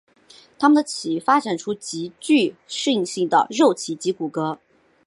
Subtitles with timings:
[0.57, 4.57] 它们的鳍发展出具适应性的肉鳍及骨骼。